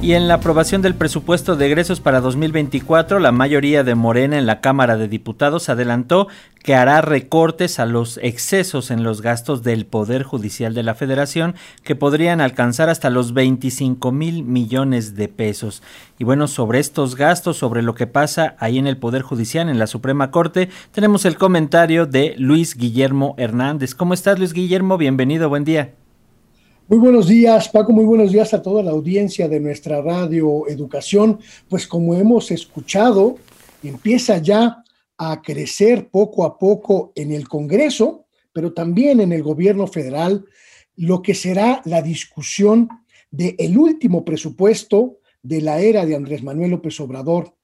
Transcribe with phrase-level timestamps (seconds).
[0.00, 4.46] Y en la aprobación del presupuesto de egresos para 2024, la mayoría de Morena en
[4.46, 6.28] la Cámara de Diputados adelantó
[6.62, 11.56] que hará recortes a los excesos en los gastos del Poder Judicial de la Federación
[11.82, 15.82] que podrían alcanzar hasta los 25 mil millones de pesos.
[16.16, 19.80] Y bueno, sobre estos gastos, sobre lo que pasa ahí en el Poder Judicial, en
[19.80, 23.96] la Suprema Corte, tenemos el comentario de Luis Guillermo Hernández.
[23.96, 24.96] ¿Cómo estás, Luis Guillermo?
[24.96, 25.97] Bienvenido, buen día.
[26.90, 31.38] Muy buenos días, Paco, muy buenos días a toda la audiencia de nuestra radio Educación.
[31.68, 33.36] Pues como hemos escuchado,
[33.82, 34.82] empieza ya
[35.18, 38.24] a crecer poco a poco en el Congreso,
[38.54, 40.46] pero también en el gobierno federal,
[40.96, 42.88] lo que será la discusión
[43.30, 47.54] del el último presupuesto de la era de Andrés Manuel López Obrador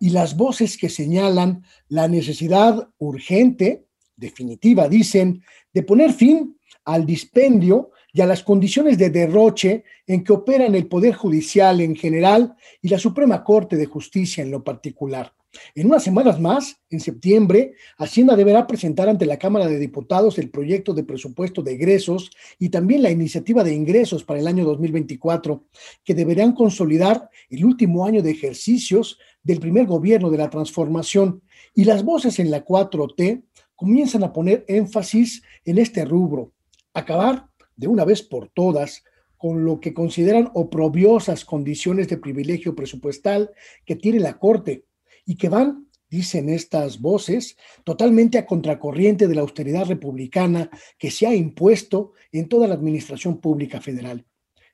[0.00, 3.86] y las voces que señalan la necesidad urgente,
[4.16, 10.32] definitiva, dicen, de poner fin al dispendio y a las condiciones de derroche en que
[10.32, 15.32] operan el Poder Judicial en general y la Suprema Corte de Justicia en lo particular.
[15.74, 20.50] En unas semanas más, en septiembre, Hacienda deberá presentar ante la Cámara de Diputados el
[20.50, 25.64] proyecto de presupuesto de egresos y también la iniciativa de ingresos para el año 2024,
[26.04, 31.42] que deberán consolidar el último año de ejercicios del primer gobierno de la transformación.
[31.74, 33.42] Y las voces en la 4T
[33.76, 36.52] comienzan a poner énfasis en este rubro,
[36.94, 39.04] acabar de una vez por todas
[39.42, 43.50] con lo que consideran oprobiosas condiciones de privilegio presupuestal
[43.84, 44.84] que tiene la Corte
[45.26, 51.26] y que van, dicen estas voces, totalmente a contracorriente de la austeridad republicana que se
[51.26, 54.24] ha impuesto en toda la administración pública federal.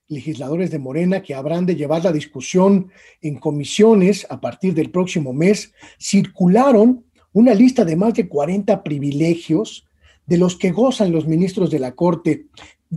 [0.07, 2.91] Legisladores de Morena que habrán de llevar la discusión
[3.23, 9.87] en comisiones a partir del próximo mes circularon una lista de más de 40 privilegios
[10.27, 12.49] de los que gozan los ministros de la Corte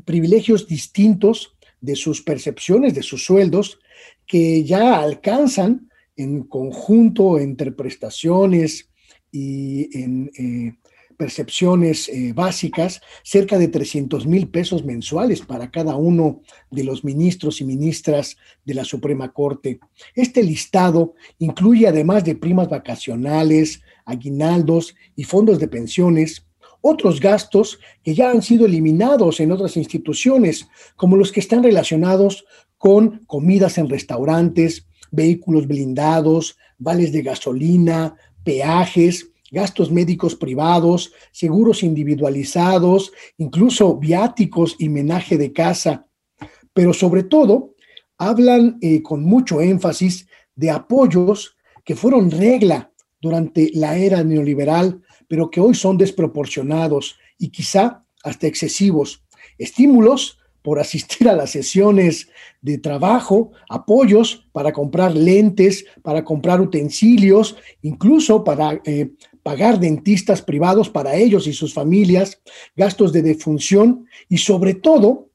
[0.06, 3.80] privilegios distintos de sus percepciones, de sus sueldos,
[4.26, 8.90] que ya alcanzan en conjunto entre prestaciones
[9.32, 10.74] y en eh,
[11.22, 16.42] percepciones eh, básicas cerca de 300 mil pesos mensuales para cada uno
[16.72, 19.80] de los ministros y ministras de la Suprema Corte.
[20.16, 26.48] Este listado incluye además de primas vacacionales, aguinaldos y fondos de pensiones,
[26.82, 32.46] otros gastos que ya han sido eliminados en otras instituciones, como los que están relacionados
[32.78, 43.12] con comidas en restaurantes, vehículos blindados, vales de gasolina, peajes, gastos médicos privados, seguros individualizados,
[43.38, 46.08] incluso viáticos y menaje de casa.
[46.74, 47.76] Pero sobre todo,
[48.18, 55.50] hablan eh, con mucho énfasis de apoyos que fueron regla durante la era neoliberal pero
[55.50, 59.24] que hoy son desproporcionados y quizá hasta excesivos.
[59.58, 62.28] Estímulos por asistir a las sesiones
[62.62, 69.12] de trabajo, apoyos para comprar lentes, para comprar utensilios, incluso para eh,
[69.42, 72.42] pagar dentistas privados para ellos y sus familias,
[72.76, 75.30] gastos de defunción y sobre todo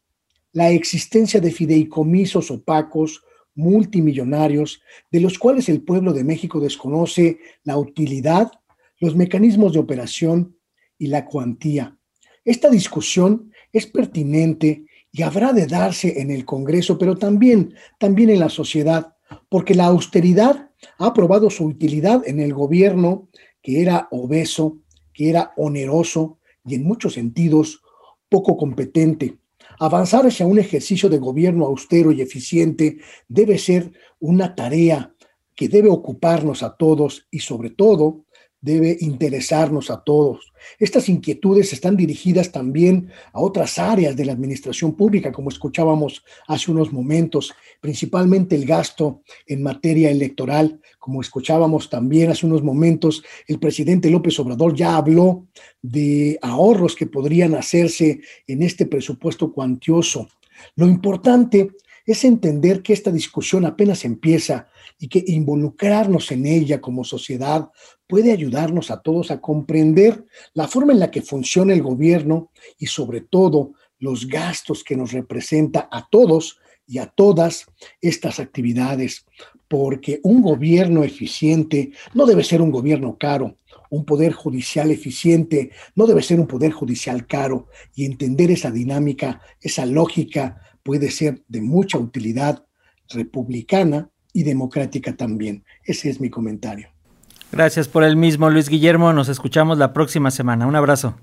[0.52, 3.22] la existencia de fideicomisos opacos,
[3.54, 8.52] multimillonarios, de los cuales el pueblo de México desconoce la utilidad
[8.98, 10.56] los mecanismos de operación
[10.98, 11.96] y la cuantía.
[12.44, 18.40] Esta discusión es pertinente y habrá de darse en el Congreso, pero también, también en
[18.40, 19.14] la sociedad,
[19.48, 23.28] porque la austeridad ha probado su utilidad en el gobierno
[23.62, 24.78] que era obeso,
[25.12, 27.82] que era oneroso y en muchos sentidos
[28.28, 29.38] poco competente.
[29.78, 35.14] Avanzar hacia un ejercicio de gobierno austero y eficiente debe ser una tarea
[35.54, 38.25] que debe ocuparnos a todos y sobre todo
[38.60, 40.52] debe interesarnos a todos.
[40.78, 46.70] Estas inquietudes están dirigidas también a otras áreas de la administración pública, como escuchábamos hace
[46.70, 53.58] unos momentos, principalmente el gasto en materia electoral, como escuchábamos también hace unos momentos, el
[53.58, 55.46] presidente López Obrador ya habló
[55.82, 60.28] de ahorros que podrían hacerse en este presupuesto cuantioso.
[60.74, 61.70] Lo importante
[62.06, 64.68] es entender que esta discusión apenas empieza
[64.98, 67.68] y que involucrarnos en ella como sociedad
[68.06, 70.24] puede ayudarnos a todos a comprender
[70.54, 75.12] la forma en la que funciona el gobierno y sobre todo los gastos que nos
[75.12, 77.66] representa a todos y a todas
[78.00, 79.26] estas actividades,
[79.66, 83.56] porque un gobierno eficiente no debe ser un gobierno caro,
[83.90, 87.68] un poder judicial eficiente no debe ser un poder judicial caro.
[87.94, 92.64] Y entender esa dinámica, esa lógica puede ser de mucha utilidad
[93.08, 95.64] republicana y democrática también.
[95.84, 96.88] Ese es mi comentario.
[97.50, 99.12] Gracias por el mismo, Luis Guillermo.
[99.12, 100.64] Nos escuchamos la próxima semana.
[100.64, 101.16] Un abrazo.